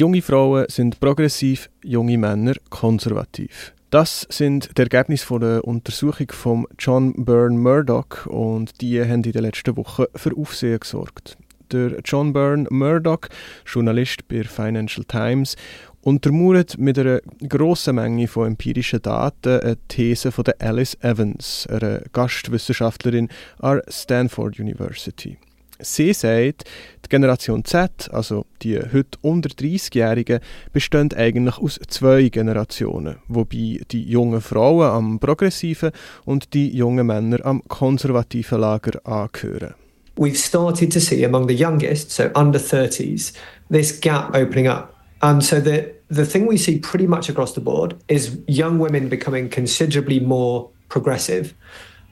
Junge 0.00 0.22
Frauen 0.22 0.66
sind 0.68 1.00
progressiv, 1.00 1.70
junge 1.82 2.16
Männer 2.18 2.54
konservativ. 2.70 3.74
Das 3.90 4.28
sind 4.30 4.70
die 4.78 4.82
Ergebnisse 4.82 5.26
von 5.26 5.40
der 5.40 5.64
Untersuchung 5.64 6.30
von 6.30 6.66
John 6.78 7.24
Byrne 7.24 7.58
Murdoch 7.58 8.26
und 8.26 8.80
die 8.80 9.02
haben 9.02 9.24
in 9.24 9.32
den 9.32 9.42
letzten 9.42 9.76
Wochen 9.76 10.04
für 10.14 10.36
Aufsehen 10.36 10.78
gesorgt. 10.78 11.36
Der 11.72 11.98
John 12.04 12.32
Byrne 12.32 12.68
Murdoch, 12.70 13.22
Journalist 13.66 14.28
bei 14.28 14.44
Financial 14.44 15.04
Times, 15.04 15.56
untermauert 16.02 16.78
mit 16.78 16.96
einer 16.96 17.20
grossen 17.48 17.96
Menge 17.96 18.28
von 18.28 18.46
empirischen 18.46 19.02
Daten 19.02 19.58
eine 19.58 19.78
These 19.88 20.30
von 20.30 20.44
Alice 20.60 20.96
Evans, 21.00 21.66
einer 21.66 22.02
Gastwissenschaftlerin 22.12 23.30
an 23.58 23.82
Stanford 23.88 24.60
University. 24.60 25.38
Sie 25.80 26.12
sagt, 26.12 26.64
die 27.08 27.16
Generation 27.16 27.64
Z, 27.64 28.10
also 28.12 28.44
die 28.62 28.78
heute 28.78 29.18
unter 29.22 29.48
30-Jährigen, 29.48 30.40
besteht 30.72 31.16
eigentlich 31.16 31.58
aus 31.58 31.80
zwei 31.88 32.28
Generationen, 32.28 33.16
wobei 33.28 33.80
die 33.90 34.02
jungen 34.02 34.40
Frauen 34.40 34.90
am 34.90 35.18
progressiven 35.18 35.90
und 36.24 36.54
die 36.54 36.74
jungen 36.76 37.06
Männer 37.06 37.44
am 37.44 37.62
konservativen 37.68 38.60
Lager 38.60 39.00
angehören. 39.04 39.74
We've 40.16 40.36
started 40.36 40.92
to 40.92 41.00
see 41.00 41.24
among 41.24 41.48
the 41.48 41.54
youngest, 41.54 42.10
so 42.10 42.24
under 42.34 42.58
30s, 42.58 43.32
this 43.70 44.00
gap 44.00 44.34
opening 44.34 44.66
up. 44.66 44.94
And 45.20 45.42
so 45.42 45.60
the, 45.60 45.94
the 46.10 46.24
thing 46.24 46.48
we 46.48 46.58
see 46.58 46.78
pretty 46.78 47.06
much 47.06 47.28
across 47.28 47.54
the 47.54 47.60
board 47.60 47.94
is 48.08 48.36
young 48.48 48.80
women 48.80 49.08
becoming 49.08 49.48
considerably 49.48 50.18
more 50.20 50.70
progressive 50.88 51.54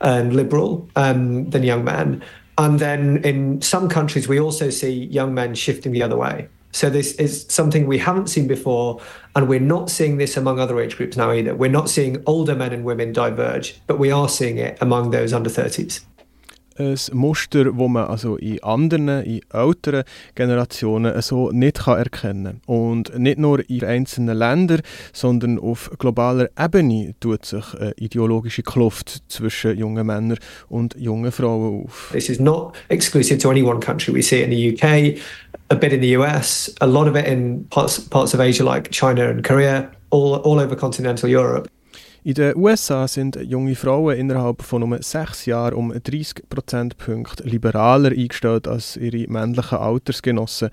and 0.00 0.34
liberal 0.34 0.88
um, 0.94 1.50
than 1.50 1.64
young 1.64 1.84
men. 1.84 2.22
And 2.58 2.78
then 2.78 3.18
in 3.18 3.60
some 3.60 3.88
countries, 3.88 4.28
we 4.28 4.40
also 4.40 4.70
see 4.70 5.04
young 5.06 5.34
men 5.34 5.54
shifting 5.54 5.92
the 5.92 6.02
other 6.02 6.16
way. 6.16 6.48
So 6.72 6.90
this 6.90 7.12
is 7.14 7.46
something 7.48 7.86
we 7.86 7.98
haven't 7.98 8.28
seen 8.28 8.46
before, 8.46 9.00
and 9.34 9.48
we're 9.48 9.60
not 9.60 9.88
seeing 9.88 10.18
this 10.18 10.36
among 10.36 10.60
other 10.60 10.78
age 10.78 10.96
groups 10.96 11.16
now 11.16 11.32
either. 11.32 11.54
We're 11.54 11.70
not 11.70 11.88
seeing 11.88 12.22
older 12.26 12.54
men 12.54 12.72
and 12.72 12.84
women 12.84 13.12
diverge, 13.12 13.80
but 13.86 13.98
we 13.98 14.10
are 14.10 14.28
seeing 14.28 14.58
it 14.58 14.76
among 14.80 15.10
those 15.10 15.32
under 15.32 15.48
30s. 15.48 16.04
Ein 16.78 16.96
Muster, 17.12 17.64
das 17.64 17.74
man 17.74 18.06
also 18.06 18.36
in 18.36 18.62
anderen, 18.62 19.08
in 19.08 19.40
älteren 19.52 20.04
Generationen 20.34 21.20
so 21.22 21.50
nicht 21.50 21.86
erkennen 21.86 22.44
kann. 22.44 22.60
Und 22.66 23.18
nicht 23.18 23.38
nur 23.38 23.68
in 23.68 23.84
einzelnen 23.84 24.36
Ländern, 24.36 24.80
sondern 25.12 25.58
auf 25.58 25.90
globaler 25.98 26.48
Ebene 26.58 27.14
tut 27.20 27.44
sich 27.44 27.74
eine 27.74 27.92
ideologische 27.96 28.62
Kluft 28.62 29.22
zwischen 29.28 29.76
jungen 29.76 30.06
Männern 30.06 30.38
und 30.68 30.94
jungen 30.98 31.32
Frauen 31.32 31.84
auf. 31.84 32.10
This 32.12 32.28
is 32.28 32.40
not 32.40 32.74
exclusive 32.88 33.38
to 33.38 33.50
any 33.50 33.62
one 33.62 33.80
country. 33.80 34.14
We 34.14 34.22
see 34.22 34.42
it 34.42 34.50
in 34.50 34.50
the 34.50 34.72
UK, 34.72 35.18
a 35.70 35.74
bit 35.74 35.92
in 35.92 36.00
the 36.00 36.16
US, 36.16 36.74
a 36.80 36.86
lot 36.86 37.08
of 37.08 37.16
it 37.16 37.26
in 37.26 37.66
parts, 37.70 38.00
parts 38.00 38.34
of 38.34 38.40
Asia 38.40 38.64
like 38.64 38.90
China 38.90 39.28
and 39.28 39.42
Korea, 39.42 39.90
all, 40.10 40.36
all 40.36 40.60
over 40.60 40.76
continental 40.76 41.28
Europe. 41.28 41.68
In 42.26 42.34
den 42.34 42.56
USA 42.56 43.06
sind 43.06 43.36
junge 43.36 43.76
Frauen 43.76 44.16
innerhalb 44.16 44.60
von 44.62 44.80
nur 44.80 45.00
sechs 45.00 45.46
Jahren 45.46 45.74
um 45.74 45.92
30 45.92 46.48
Prozentpunkte 46.48 47.44
liberaler 47.44 48.10
eingestellt 48.10 48.66
als 48.66 48.96
ihre 48.96 49.30
männlichen 49.30 49.78
Altersgenossen. 49.78 50.70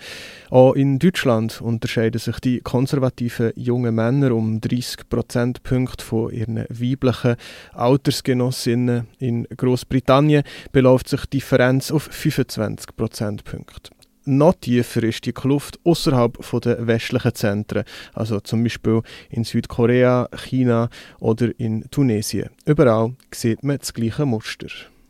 Auch 0.49 0.73
in 0.73 0.97
Deutschland 0.97 1.61
unterscheiden 1.61 2.17
sich 2.17 2.39
die 2.39 2.61
konservativen 2.61 3.51
jungen 3.55 3.93
Männer 3.93 4.31
um 4.31 4.61
30 4.61 5.07
Prozentpunkte 5.07 6.03
von 6.03 6.31
ihren 6.31 6.65
weiblichen 6.69 7.35
Altersgenossinnen. 7.73 9.05
In 9.19 9.43
Großbritannien 9.55 10.41
beläuft 10.71 11.07
sich 11.07 11.23
die 11.27 11.37
Differenz 11.37 11.91
auf 11.91 12.09
25 12.11 12.95
Prozentpunkte 12.97 13.91
noch 14.25 14.55
tiefer 14.59 15.03
ist 15.03 15.25
die 15.25 15.31
Kluft 15.31 15.79
außerhalb 15.83 16.37
der 16.63 16.87
westlichen 16.87 17.35
Zentren, 17.35 17.83
also 18.13 18.39
zum 18.39 18.63
Beispiel 18.63 19.01
in 19.29 19.43
Südkorea, 19.43 20.29
China 20.35 20.89
oder 21.19 21.49
in 21.57 21.85
Tunesien. 21.91 22.49
Überall 22.65 23.13
sieht 23.31 23.63
man 23.63 23.77
das 23.79 23.93
gleiche 23.93 24.25
Muster. 24.25 24.67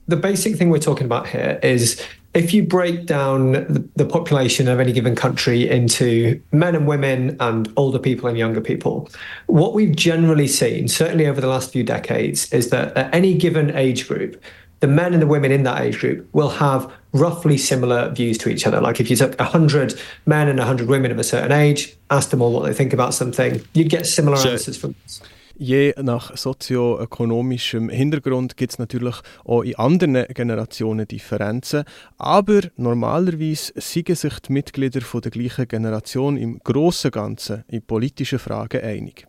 The 0.08 0.18
basic 0.18 0.58
thing 0.58 0.70
we're 0.70 0.84
talking 0.84 1.10
about 1.10 1.28
here 1.28 1.60
is 1.64 1.98
if 2.34 2.54
you 2.54 2.64
break 2.64 3.06
down 3.06 3.52
the, 3.96 4.06
population 4.06 4.68
of 4.68 4.80
any 4.80 4.92
given 4.92 5.16
country 5.16 5.70
into 5.70 6.42
men 6.52 6.76
and 6.76 6.88
women 6.88 7.38
and 7.40 7.72
older 7.78 8.00
people 8.00 8.28
and 8.28 8.38
younger 8.38 8.62
people, 8.62 9.08
what 9.48 9.74
we've 9.74 9.96
generally 9.96 10.48
seen, 10.48 10.88
certainly 10.88 11.28
over 11.28 11.40
the 11.40 11.48
last 11.48 11.72
few 11.72 11.84
decades, 11.84 12.52
is 12.52 12.70
that 12.70 12.96
at 12.98 13.14
any 13.14 13.36
given 13.36 13.76
age 13.76 14.08
group, 14.08 14.42
the 14.84 14.88
men 14.88 15.14
and 15.14 15.22
the 15.22 15.28
women 15.28 15.50
in 15.50 15.64
that 15.64 15.82
age 15.82 15.98
group 15.98 16.28
will 16.34 16.50
have 16.50 16.92
roughly 17.14 17.58
similar 17.58 18.12
views 18.12 18.38
to 18.38 18.50
each 18.50 18.68
other. 18.68 18.82
Like 18.82 19.00
if 19.00 19.10
you 19.10 19.16
took 19.16 19.40
100 19.40 19.98
men 20.26 20.50
and 20.50 20.60
100 20.60 20.90
women 20.90 21.10
of 21.10 21.18
a 21.18 21.24
certain 21.24 21.54
age, 21.54 21.96
asked 22.10 22.32
them 22.32 22.42
all 22.42 22.52
what 22.52 22.66
they 22.66 22.74
think 22.74 22.92
about 22.92 23.14
something, 23.14 23.62
you'd 23.74 23.90
get 23.90 24.06
similar 24.06 24.36
so, 24.36 24.50
answers 24.50 24.76
from 24.76 24.94
this. 25.04 25.22
Je 25.56 25.94
nach 26.02 26.36
sozioökonomischem 26.36 27.88
Hintergrund 27.88 28.58
gibt 28.58 28.74
es 28.74 28.80
natürlich 28.80 29.16
auch 29.46 29.62
in 29.62 29.76
anderen 29.76 30.26
Generationen 30.34 31.08
Differenzen, 31.08 31.86
aber 32.18 32.62
normalerweise 32.76 33.72
sind 33.76 34.18
sich 34.18 34.40
die 34.40 34.52
Mitglieder 34.52 35.00
von 35.00 35.22
der 35.22 35.32
gleichen 35.32 35.70
Generation 35.70 36.36
im 36.36 36.60
Großen 36.62 37.08
und 37.08 37.14
Ganzen 37.14 37.64
in 37.70 37.84
politischen 37.84 38.40
Fragen 38.40 38.82
einig. 38.82 39.28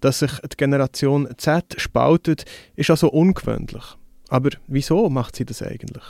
Dass 0.00 0.18
sich 0.20 0.32
die 0.40 0.56
Generation 0.56 1.28
Z 1.36 1.76
spaltet, 1.76 2.44
ist 2.74 2.90
also 2.90 3.08
ungewöhnlich. 3.08 3.84
Aber 4.28 4.50
wieso 4.66 5.08
macht 5.08 5.36
sie 5.36 5.44
das 5.44 5.62
eigentlich? 5.62 6.04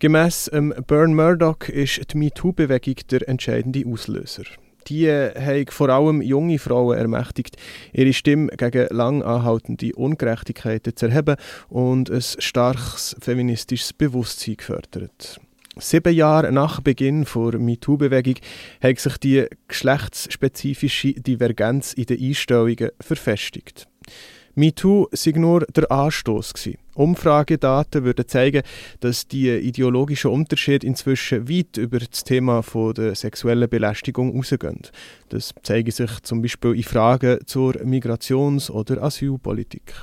Gemäss 0.00 0.50
ähm, 0.52 0.74
Byrne 0.86 1.14
Murdoch 1.14 1.68
ist 1.68 2.12
die 2.12 2.16
MeToo-Bewegung 2.16 2.96
der 3.10 3.28
entscheidende 3.28 3.84
Auslöser. 3.86 4.44
Die 4.88 5.08
haben 5.08 5.66
vor 5.68 5.88
allem 5.90 6.22
junge 6.22 6.58
Frauen 6.58 6.98
ermächtigt, 6.98 7.56
ihre 7.92 8.12
Stimme 8.12 8.48
gegen 8.56 8.88
lang 8.90 9.22
anhaltende 9.22 9.94
Ungerechtigkeiten 9.94 10.96
zu 10.96 11.06
erheben 11.06 11.36
und 11.68 12.10
ein 12.10 12.20
starkes 12.20 13.14
feministisches 13.20 13.92
Bewusstsein 13.92 14.56
gefördert. 14.56 15.40
Sieben 15.78 16.12
Jahre 16.12 16.52
nach 16.52 16.80
Beginn 16.80 17.24
der 17.24 17.58
MeToo-Bewegung 17.58 18.36
hat 18.82 18.98
sich 18.98 19.16
die 19.18 19.46
geschlechtsspezifische 19.68 21.14
Divergenz 21.14 21.94
in 21.94 22.06
den 22.06 22.20
Einstellungen 22.20 22.90
verfestigt. 23.00 23.86
MeToo 24.54 25.08
sei 25.12 25.30
nur 25.30 25.60
der 25.60 25.90
Anstoß 25.90 26.52
gewesen. 26.52 26.81
Umfragedaten 26.94 28.04
würden 28.04 28.28
zeigen, 28.28 28.62
dass 29.00 29.26
die 29.26 29.50
ideologischen 29.50 30.30
Unterschiede 30.30 30.86
inzwischen 30.86 31.48
weit 31.48 31.76
über 31.76 31.98
das 31.98 32.24
Thema 32.24 32.62
von 32.62 32.94
der 32.94 33.14
sexuellen 33.14 33.68
Belästigung 33.68 34.36
rausgehen. 34.36 34.82
Das 35.30 35.54
zeigen 35.62 35.90
sich 35.90 36.20
zum 36.22 36.42
Beispiel 36.42 36.74
in 36.74 36.82
Fragen 36.82 37.38
zur 37.46 37.74
Migrations- 37.84 38.70
oder 38.70 39.02
Asylpolitik. 39.02 39.94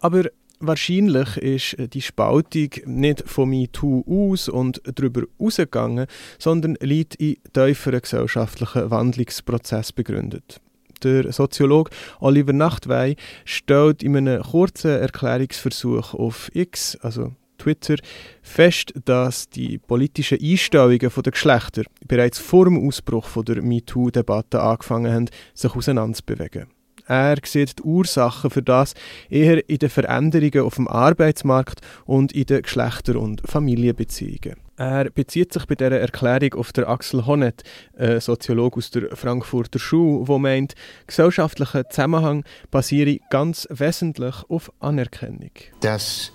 Aber 0.00 0.24
Wahrscheinlich 0.62 1.38
ist 1.38 1.94
die 1.94 2.02
Spaltung 2.02 2.68
nicht 2.84 3.26
von 3.26 3.48
MeToo 3.48 4.04
aus 4.06 4.46
und 4.46 4.82
darüber 4.84 5.22
ausgegangen, 5.38 6.06
sondern 6.38 6.76
liegt 6.82 7.14
in 7.14 7.38
tieferen 7.54 8.02
gesellschaftlichen 8.02 8.90
Wandlungsprozess 8.90 9.92
begründet. 9.92 10.60
Der 11.02 11.32
Soziologe 11.32 11.90
Oliver 12.20 12.52
Nachtwey 12.52 13.16
stellt 13.44 14.02
in 14.02 14.16
einem 14.16 14.42
kurzen 14.42 14.90
Erklärungsversuch 14.90 16.14
auf 16.14 16.50
X, 16.54 16.96
also 17.00 17.32
Twitter, 17.58 17.96
fest, 18.42 18.92
dass 19.04 19.48
die 19.48 19.78
politischen 19.78 20.38
Einstellungen 20.42 20.98
der 20.98 21.32
Geschlechter 21.32 21.82
bereits 22.06 22.38
vor 22.38 22.64
dem 22.64 22.86
Ausbruch 22.86 23.28
der 23.44 23.62
MeToo-Debatte 23.62 24.60
angefangen 24.60 25.12
haben, 25.12 25.28
sich 25.54 25.74
auseinanderzubewegen. 25.74 26.66
Er 27.06 27.36
sieht 27.44 27.78
die 27.78 27.82
Ursachen 27.82 28.50
für 28.50 28.62
das 28.62 28.94
eher 29.28 29.68
in 29.68 29.78
den 29.78 29.90
Veränderungen 29.90 30.60
auf 30.60 30.76
dem 30.76 30.86
Arbeitsmarkt 30.86 31.80
und 32.04 32.32
in 32.32 32.44
den 32.44 32.62
Geschlechter- 32.62 33.18
und 33.18 33.42
Familienbeziehungen. 33.44 34.56
Er 34.80 35.10
bezieht 35.10 35.52
sich 35.52 35.66
bei 35.66 35.74
dieser 35.74 36.00
Erklärung 36.00 36.54
auf 36.54 36.72
der 36.72 36.88
Axel 36.88 37.26
Honneth, 37.26 37.64
ein 37.98 38.18
Soziologe 38.18 38.78
aus 38.78 38.90
der 38.90 39.14
Frankfurter 39.14 39.78
Schule, 39.78 40.24
der 40.24 40.38
meint, 40.38 40.74
gesellschaftlicher 41.06 41.86
Zusammenhang 41.90 42.44
basiere 42.70 43.18
ganz 43.28 43.68
wesentlich 43.68 44.36
auf 44.48 44.72
Anerkennung. 44.80 45.50
Dass 45.80 46.32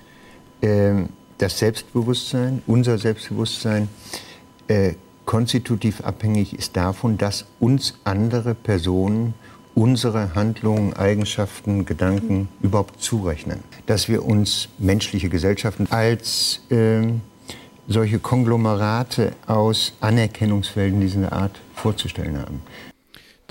äh, 0.61 0.93
das 1.39 1.57
Selbstbewusstsein, 1.57 2.61
unser 2.67 2.99
Selbstbewusstsein, 2.99 3.89
äh, 4.67 4.93
konstitutiv 5.25 6.01
abhängig 6.01 6.53
ist 6.53 6.77
davon, 6.77 7.17
dass 7.17 7.47
uns 7.59 7.95
andere 8.03 8.53
Personen 8.53 9.33
unsere 9.73 10.35
Handlungen, 10.35 10.93
Eigenschaften, 10.93 11.85
Gedanken 11.85 12.47
überhaupt 12.61 13.01
zurechnen. 13.01 13.61
Dass 13.87 14.07
wir 14.07 14.23
uns 14.23 14.69
menschliche 14.77 15.29
Gesellschaften 15.29 15.87
als 15.89 16.61
äh, 16.69 17.07
solche 17.87 18.19
Konglomerate 18.19 19.33
aus 19.47 19.93
Anerkennungsfelden 20.01 21.01
dieser 21.01 21.31
Art 21.31 21.59
vorzustellen 21.73 22.39
haben. 22.39 22.61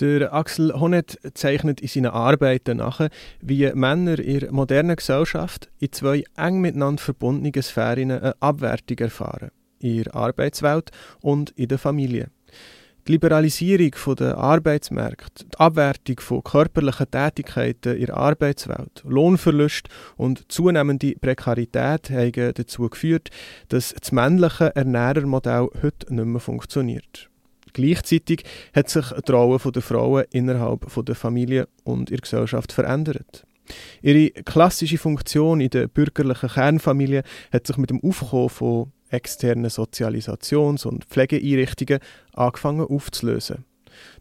Der 0.00 0.34
Axel 0.34 0.72
Honneth 0.72 1.18
zeichnet 1.34 1.80
in 1.80 1.86
seinen 1.86 2.06
Arbeiten 2.06 2.78
nach, 2.78 3.08
wie 3.40 3.70
Männer 3.74 4.18
in 4.18 4.40
der 4.40 4.52
modernen 4.52 4.96
Gesellschaft 4.96 5.70
in 5.78 5.92
zwei 5.92 6.24
eng 6.36 6.60
miteinander 6.60 7.00
verbundenen 7.00 7.62
Sphären 7.62 8.10
eine 8.10 8.34
Abwertung 8.40 8.98
erfahren. 8.98 9.50
In 9.78 10.02
der 10.02 10.14
Arbeitswelt 10.16 10.90
und 11.20 11.50
in 11.50 11.68
der 11.68 11.78
Familie. 11.78 12.28
Die 13.06 13.12
Liberalisierung 13.12 13.90
der 14.16 14.38
Arbeitsmärkte, 14.38 15.44
die 15.44 15.58
Abwertung 15.58 16.20
von 16.20 16.42
körperlichen 16.42 17.10
Tätigkeiten 17.10 17.96
in 17.96 18.06
der 18.06 18.16
Arbeitswelt, 18.16 19.02
Lohnverlust 19.06 19.90
und 20.16 20.50
zunehmende 20.50 21.14
Prekarität 21.20 22.08
haben 22.08 22.54
dazu 22.54 22.88
geführt, 22.88 23.28
dass 23.68 23.92
das 23.92 24.10
männliche 24.10 24.74
Ernährermodell 24.74 25.68
heute 25.82 26.14
nicht 26.14 26.24
mehr 26.24 26.40
funktioniert. 26.40 27.28
Gleichzeitig 27.74 28.44
hat 28.72 28.88
sich 28.88 29.04
die 29.10 29.32
Rolle 29.32 29.58
der 29.70 29.82
Frauen 29.82 30.24
innerhalb 30.30 30.86
der 31.04 31.14
Familie 31.14 31.68
und 31.82 32.08
ihrer 32.10 32.22
Gesellschaft 32.22 32.72
verändert. 32.72 33.44
Ihre 34.00 34.30
klassische 34.30 34.96
Funktion 34.96 35.60
in 35.60 35.68
der 35.68 35.88
bürgerlichen 35.88 36.48
Kernfamilie 36.48 37.22
hat 37.52 37.66
sich 37.66 37.76
mit 37.76 37.90
dem 37.90 38.02
Aufkommen 38.02 38.48
von 38.48 38.92
externen 39.14 39.70
Sozialisations- 39.70 40.86
und 40.86 41.04
Pflegeeinrichtungen 41.04 42.00
angefangen 42.34 42.86
aufzulösen. 42.86 43.64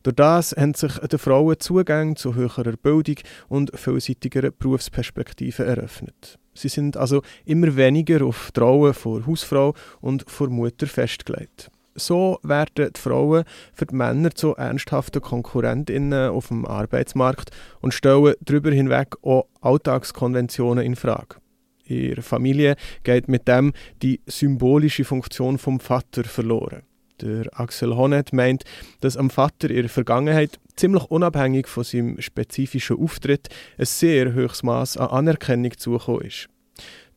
Durch 0.04 0.16
das 0.16 0.52
haben 0.52 0.74
sich 0.74 0.98
den 1.00 1.20
Frauen 1.20 1.60
Zugang 1.60 2.16
zu 2.16 2.36
höherer 2.36 2.78
Bildung 2.78 3.16
und 3.50 3.72
vielseitigeren 3.78 4.52
Berufsperspektiven 4.58 5.66
eröffnet. 5.66 6.38
Sie 6.54 6.70
sind 6.70 6.98
also 6.98 7.22
immer 7.46 7.76
weniger 7.76 8.24
auf 8.24 8.52
Rolle 8.58 8.94
von 8.94 9.26
Hausfrau 9.26 9.74
und 10.02 10.30
vor 10.30 10.50
Mutter 10.50 10.88
festgelegt. 10.88 11.72
So 11.96 12.40
werden 12.44 12.92
die 12.94 13.00
Frauen 13.00 13.44
für 13.74 13.86
die 13.86 13.96
Männer 13.96 14.32
zu 14.32 14.56
ernsthaften 14.56 15.22
Konkurrentinnen 15.22 16.30
auf 16.30 16.48
dem 16.48 16.66
Arbeitsmarkt 16.66 17.52
und 17.82 17.94
stellen 17.94 18.34
darüber 18.42 18.72
hinweg 18.72 19.16
auch 19.22 19.46
Alltagskonventionen 19.62 20.84
in 20.84 20.96
Frage. 20.96 21.43
Ihrer 21.86 22.22
Familie 22.22 22.76
geht 23.04 23.28
mit 23.28 23.48
dem 23.48 23.74
die 24.02 24.22
symbolische 24.26 25.04
Funktion 25.04 25.58
vom 25.58 25.80
Vater 25.80 26.24
verloren. 26.24 26.84
Der 27.22 27.48
Axel 27.60 27.96
Honneth 27.96 28.34
meint, 28.34 28.64
dass 29.02 29.18
am 29.18 29.30
Vater 29.30 29.70
in 29.70 29.84
der 29.84 29.90
Vergangenheit 29.90 30.60
ziemlich 30.76 31.04
unabhängig 31.06 31.68
von 31.68 31.84
seinem 31.84 32.20
spezifischen 32.20 32.98
Auftritt 32.98 33.50
ein 33.78 33.86
sehr 33.86 34.34
hohes 34.34 34.64
Maß 34.64 34.98
an 34.98 35.10
Anerkennung 35.10 35.78
zugekommen 35.78 36.24
ist. 36.24 36.50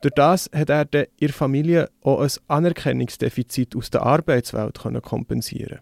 Durch 0.03 0.15
das 0.15 0.51
hat 0.55 0.71
er 0.71 0.83
in 0.93 1.07
der 1.21 1.33
Familie 1.33 1.89
auch 2.03 2.21
ein 2.21 2.31
Anerkennungsdefizit 2.49 3.75
aus 3.75 3.91
der 3.91 4.03
Arbeitswelt 4.03 4.79
kompensieren 5.03 5.81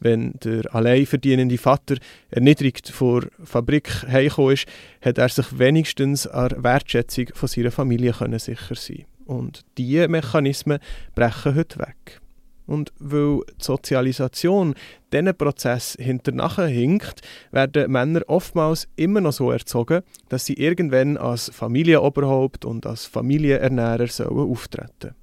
Wenn 0.00 0.32
der 0.44 0.74
allein 0.74 1.06
verdienende 1.06 1.58
Vater 1.58 1.96
erniedrigt 2.30 2.88
vor 2.88 3.22
Fabrik 3.44 3.88
heimgekommen 4.08 4.54
ist, 4.54 4.66
hat 5.00 5.18
er 5.18 5.28
sich 5.28 5.58
wenigstens 5.58 6.26
an 6.26 6.62
Wertschätzung 6.62 7.26
von 7.34 7.48
seiner 7.48 7.70
Familie 7.70 8.14
sicher 8.38 8.74
sein 8.74 9.04
Und 9.26 9.62
diese 9.78 10.08
Mechanismen 10.08 10.78
brechen 11.14 11.54
heute 11.54 11.78
weg. 11.78 12.20
Und 12.66 12.92
weil 12.98 13.40
die 13.48 13.52
Sozialisation 13.58 14.74
diesen 15.12 15.36
Prozess 15.36 15.96
hinterher 16.00 16.66
hinkt, 16.66 17.20
werden 17.50 17.90
Männer 17.90 18.22
oftmals 18.28 18.88
immer 18.96 19.20
noch 19.20 19.32
so 19.32 19.50
erzogen, 19.50 20.02
dass 20.28 20.46
sie 20.46 20.54
irgendwann 20.54 21.16
als 21.16 21.50
Familienoberhaupt 21.52 22.64
und 22.64 22.86
als 22.86 23.04
Familienernährer 23.04 24.06
sollen 24.06 24.50
auftreten 24.50 25.14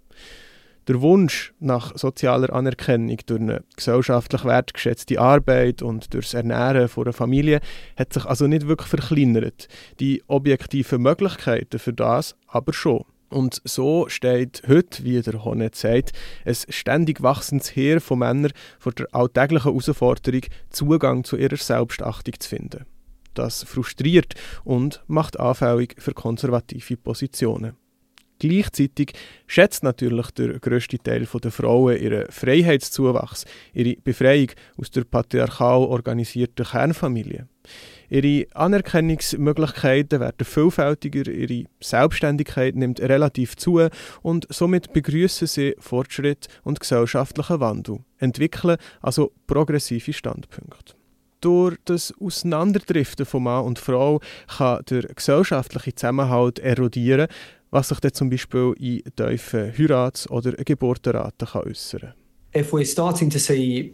der 0.89 1.01
Wunsch 1.01 1.53
nach 1.59 1.95
sozialer 1.95 2.51
Anerkennung 2.51 3.19
durch 3.27 3.39
eine 3.39 3.63
gesellschaftlich 3.75 4.43
wertgeschätzte 4.43 5.19
Arbeit 5.19 5.83
und 5.83 6.11
durchs 6.15 6.33
Ernähren 6.33 6.87
von 6.87 7.05
einer 7.05 7.13
Familie 7.13 7.61
hat 7.95 8.11
sich 8.11 8.25
also 8.25 8.47
nicht 8.47 8.67
wirklich 8.67 8.89
verkleinert. 8.89 9.67
Die 9.99 10.23
objektiven 10.27 11.03
Möglichkeiten 11.03 11.77
für 11.77 11.93
das 11.93 12.35
aber 12.47 12.73
schon. 12.73 13.05
Und 13.29 13.61
so 13.63 14.09
steht 14.09 14.63
heute, 14.67 15.03
wie 15.03 15.21
der 15.21 15.45
Honnet 15.45 15.75
sagt, 15.75 16.13
ein 16.43 16.55
ständig 16.55 17.21
wachsendes 17.21 17.75
Heer 17.75 18.01
von 18.01 18.17
Männern 18.17 18.51
vor 18.79 18.91
der 18.91 19.05
alltäglichen 19.13 19.65
Herausforderung, 19.65 20.41
Zugang 20.71 21.23
zu 21.23 21.37
ihrer 21.37 21.57
Selbstachtung 21.57 22.33
zu 22.39 22.49
finden. 22.49 22.85
Das 23.35 23.63
frustriert 23.63 24.33
und 24.63 25.03
macht 25.05 25.39
anfällig 25.39 25.95
für 25.99 26.15
konservative 26.15 26.97
Positionen. 26.97 27.77
Gleichzeitig 28.39 29.11
schätzt 29.47 29.83
natürlich 29.83 30.31
der 30.31 30.59
grösste 30.59 30.97
Teil 30.97 31.25
der 31.25 31.51
Frauen 31.51 31.97
ihren 31.97 32.31
Freiheitszuwachs, 32.31 33.45
ihre 33.73 33.97
Befreiung 34.01 34.51
aus 34.77 34.91
der 34.91 35.03
patriarchal 35.03 35.81
organisierten 35.81 36.65
Kernfamilie. 36.65 37.47
Ihre 38.09 38.47
Anerkennungsmöglichkeiten 38.55 40.19
werden 40.19 40.45
vielfältiger, 40.45 41.29
ihre 41.29 41.65
Selbstständigkeit 41.79 42.75
nimmt 42.75 43.01
relativ 43.01 43.55
zu 43.55 43.87
und 44.21 44.47
somit 44.49 44.93
begrüßen 44.93 45.45
sie 45.45 45.75
Fortschritt 45.77 46.47
und 46.63 46.79
gesellschaftlichen 46.79 47.59
Wandel, 47.59 47.99
entwickeln 48.17 48.77
also 49.01 49.31
progressive 49.45 50.13
Standpunkte. 50.13 50.93
Durch 51.41 51.77
das 51.85 52.13
Auseinanderdriften 52.19 53.25
von 53.25 53.43
Mann 53.43 53.63
und 53.63 53.79
Frau 53.79 54.19
kann 54.57 54.83
der 54.89 55.03
gesellschaftliche 55.03 55.95
Zusammenhalt 55.95 56.59
erodieren, 56.59 57.27
was 57.71 57.89
sich 57.89 57.99
dann 57.99 58.13
zum 58.13 58.29
Beispiel 58.29 58.73
in 58.79 59.03
tiefen 59.15 59.73
Heirats- 59.77 60.29
oder 60.29 60.51
Geburtenraten 60.53 61.47
äußern 61.53 61.99
kann. 61.99 62.13
If 62.55 62.73
we're 62.73 62.85
starting 62.85 63.29
to 63.29 63.37
see 63.37 63.93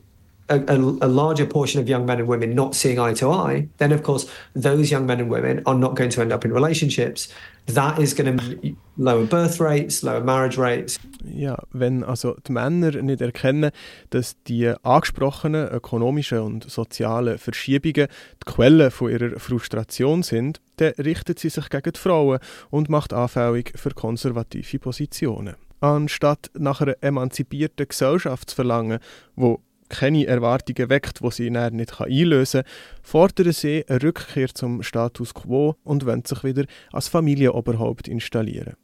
a, 0.50 0.60
a, 0.68 0.76
a, 0.78 1.08
larger 1.08 1.46
portion 1.46 1.82
of 1.82 1.90
young 1.90 2.06
men 2.06 2.20
and 2.20 2.28
women 2.28 2.54
not 2.54 2.76
seeing 2.76 3.00
eye 3.00 3.14
to 3.14 3.32
eye, 3.32 3.68
then 3.78 3.92
of 3.92 4.04
course 4.04 4.28
those 4.54 4.92
young 4.92 5.06
men 5.06 5.20
and 5.20 5.30
women 5.30 5.62
are 5.66 5.76
not 5.76 5.96
going 5.96 6.10
to 6.12 6.22
end 6.22 6.32
up 6.32 6.46
in 6.46 6.54
relationships. 6.54 7.30
That 7.68 7.98
is 7.98 8.14
going 8.14 8.38
to 8.38 8.76
lower 8.96 9.26
birth 9.26 9.60
rates, 9.60 10.04
lower 10.04 10.24
marriage 10.24 10.58
rates. 10.58 11.00
Ja, 11.24 11.58
wenn 11.72 12.04
also 12.04 12.36
die 12.48 12.52
Männer 12.52 13.02
nicht 13.02 13.22
erkennen, 13.22 13.72
dass 14.12 14.36
die 14.44 14.72
angesprochenen 14.84 15.68
ökonomischen 15.70 16.40
und 16.40 16.70
sozialen 16.70 17.40
Verschiebungen 17.40 18.08
die 18.08 18.52
Quelle 18.52 18.92
von 18.92 19.10
ihrer 19.10 19.40
Frustration 19.40 20.22
sind, 20.22 20.62
dann 20.78 20.94
richtet 21.00 21.40
sie 21.40 21.50
sich 21.50 21.70
gegen 21.70 21.92
die 21.92 22.00
Frauen 22.00 22.38
und 22.70 22.90
macht 22.90 23.14
anfällig 23.14 23.74
für 23.76 23.90
konservative 23.90 24.78
Positionen. 24.78 25.56
Anstatt 25.82 26.52
nach 26.54 26.82
einer 26.82 26.96
emanzipierten 27.02 27.88
Gesellschaft 27.88 28.52
zu 28.52 28.56
verlangen, 28.56 29.00
wo 29.36 29.60
keine 29.90 30.26
Erwartungen 30.26 30.90
weckt, 30.90 31.22
die 31.22 31.32
sie 31.32 31.50
nicht 31.50 32.02
einlösen 32.02 32.64
kann, 32.64 32.72
fordern 33.02 33.52
sie 33.52 33.86
eine 33.88 34.02
Rückkehr 34.02 34.48
zum 34.54 34.84
Status 34.84 35.34
quo 35.34 35.76
und 35.84 36.06
wollen 36.06 36.26
sich 36.26 36.44
wieder 36.44 36.66
als 36.92 37.08
Familienoberhaupt 37.08 38.08
installieren. 38.08 38.76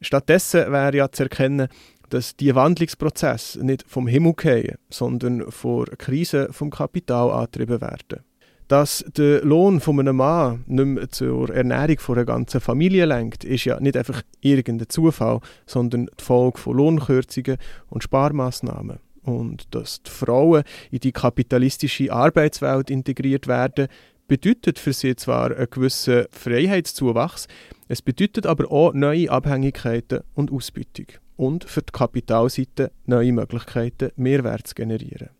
Stattdessen 0.00 0.72
wäre 0.72 0.96
ja 0.96 1.10
zu 1.10 1.24
erkennen, 1.24 1.68
dass 2.10 2.36
die 2.36 2.54
Wandlungsprozesse 2.54 3.64
nicht 3.64 3.84
vom 3.88 4.06
Himmel 4.06 4.34
fallen, 4.40 4.76
sondern 4.90 5.50
vor 5.50 5.86
Krisen 5.98 6.52
vom 6.52 6.70
Kapital 6.70 7.30
angetrieben 7.30 7.80
werden. 7.80 8.20
Dass 8.68 9.04
der 9.16 9.44
Lohn 9.44 9.80
von 9.80 10.00
einem 10.00 10.16
Mann 10.16 10.64
nicht 10.66 10.86
mehr 10.86 11.08
zur 11.08 11.50
Ernährung 11.50 11.98
einer 12.08 12.24
ganzen 12.24 12.60
Familie 12.60 13.06
lenkt, 13.06 13.44
ist 13.44 13.64
ja 13.64 13.78
nicht 13.78 13.96
einfach 13.96 14.22
irgendein 14.40 14.88
Zufall, 14.88 15.40
sondern 15.66 16.06
die 16.18 16.24
Folge 16.24 16.58
von 16.58 16.76
Lohnkürzungen 16.76 17.58
und 17.88 18.02
Sparmaßnahmen 18.02 18.98
und 19.26 19.74
dass 19.74 20.02
die 20.02 20.10
Frauen 20.10 20.62
in 20.90 21.00
die 21.00 21.12
kapitalistische 21.12 22.12
Arbeitswelt 22.12 22.90
integriert 22.90 23.46
werden, 23.46 23.88
bedeutet 24.28 24.78
für 24.78 24.92
sie 24.92 25.14
zwar 25.16 25.56
einen 25.56 25.70
gewissen 25.70 26.26
Freiheitszuwachs, 26.30 27.46
es 27.88 28.02
bedeutet 28.02 28.46
aber 28.46 28.70
auch 28.70 28.92
neue 28.94 29.30
Abhängigkeiten 29.30 30.20
und 30.34 30.50
Ausbeutung 30.50 31.06
und 31.36 31.64
für 31.64 31.82
die 31.82 31.92
Kapitalseite 31.92 32.90
neue 33.04 33.32
Möglichkeiten, 33.32 34.10
Mehrwert 34.16 34.66
zu 34.66 34.74
generieren. 34.74 35.30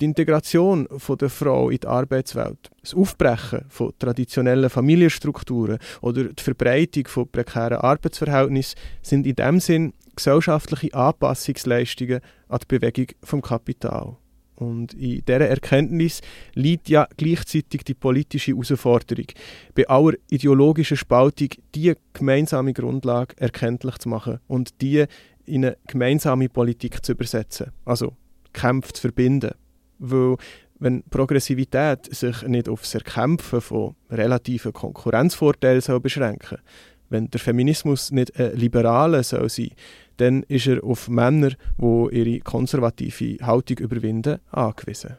Die 0.00 0.04
Integration 0.04 0.86
der 1.20 1.28
Frau 1.28 1.70
in 1.70 1.78
die 1.78 1.86
Arbeitswelt, 1.86 2.70
das 2.82 2.94
Aufbrechen 2.94 3.64
von 3.68 3.92
traditionellen 3.98 4.70
Familienstrukturen 4.70 5.78
oder 6.02 6.24
die 6.24 6.42
Verbreitung 6.42 7.08
von 7.08 7.28
prekären 7.28 7.78
Arbeitsverhältnissen 7.78 8.78
sind 9.02 9.26
in 9.26 9.34
dem 9.34 9.58
Sinn 9.58 9.92
gesellschaftliche 10.14 10.94
Anpassungsleistungen 10.94 12.20
an 12.48 12.58
die 12.60 12.78
Bewegung 12.78 13.06
vom 13.22 13.42
Kapital. 13.42 14.16
Und 14.56 14.94
in 14.94 15.24
dieser 15.24 15.48
Erkenntnis 15.48 16.20
liegt 16.54 16.88
ja 16.88 17.06
gleichzeitig 17.16 17.84
die 17.84 17.94
politische 17.94 18.52
Herausforderung, 18.52 19.26
bei 19.74 19.86
aller 19.86 20.14
ideologischen 20.30 20.96
Spaltung 20.96 21.50
die 21.74 21.94
gemeinsame 22.12 22.72
Grundlage 22.72 23.36
erkenntlich 23.38 23.98
zu 23.98 24.08
machen 24.08 24.40
und 24.48 24.80
die 24.80 25.04
in 25.46 25.64
eine 25.64 25.76
gemeinsame 25.86 26.48
Politik 26.48 27.04
zu 27.04 27.12
übersetzen, 27.12 27.70
also 27.84 28.16
Kämpfe 28.52 28.92
zu 28.92 29.02
verbinden. 29.02 29.52
Weil 30.00 30.36
wenn 30.80 31.02
Progressivität 31.04 32.12
sich 32.14 32.42
nicht 32.42 32.68
auf 32.68 32.82
das 32.82 32.94
Erkämpfen 32.96 33.60
von 33.60 33.94
relativen 34.10 34.72
Konkurrenzvorteilen 34.72 35.82
beschränken 36.02 36.48
soll, 36.50 36.60
wenn 37.10 37.30
der 37.30 37.40
Feminismus 37.40 38.10
nicht 38.10 38.38
ein 38.38 38.56
liberaler 38.56 39.22
soll 39.22 39.48
sein 39.48 39.70
dann 40.18 40.42
ist 40.44 40.66
er 40.66 40.82
auf 40.84 41.08
Männer, 41.08 41.50
die 41.80 42.08
ihre 42.10 42.40
konservative 42.40 43.38
Haltung 43.46 43.78
überwinden, 43.78 44.40
angewiesen. 44.50 45.16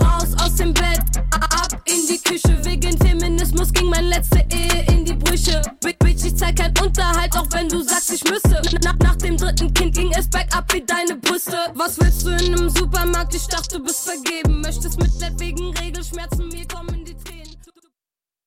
Raus 0.00 0.34
aus 0.40 0.56
dem 0.56 0.74
Bett, 0.74 1.00
ab 1.30 1.82
in 1.86 2.06
die 2.08 2.18
Küche, 2.22 2.58
wegen 2.64 2.96
Feminismus 2.98 3.72
ging 3.72 3.88
mein 3.88 4.06
letzte 4.06 4.44
Ehe 4.50 4.84
in 4.92 5.04
die 5.04 5.14
Brüche. 5.14 5.62
Bitch, 5.80 6.24
ich 6.26 6.36
zeig 6.36 6.58
wäre 6.58 6.72
kein 6.72 6.86
Unterhalt, 6.86 7.32
auch 7.36 7.46
wenn 7.52 7.68
du 7.68 7.80
sagst, 7.82 8.12
ich 8.12 8.24
müsse. 8.24 8.60
Nach, 8.84 8.98
nach 8.98 9.16
dem 9.16 9.36
dritten 9.36 9.72
Kind 9.72 9.94
ging 9.94 10.10
es 10.18 10.28
bergab 10.28 10.72
wie 10.72 10.82
deine 10.84 11.18
Brüste. 11.20 11.56
Was 11.74 11.98
willst 12.00 12.26
du 12.26 12.30
in 12.30 12.58
einem 12.58 12.70
Supermarkt? 12.70 13.34
Ich 13.34 13.46
dachte, 13.46 13.78
du 13.78 13.84
bist 13.84 14.08
vergeben. 14.08 14.60
Möchtest 14.60 15.00
Mitleid 15.00 15.38
wegen 15.38 15.76
Regelschmerzen 15.76 16.48
mir 16.48 16.66
kommen? 16.66 17.01